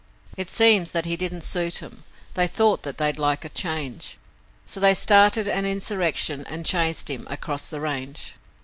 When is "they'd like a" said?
2.97-3.49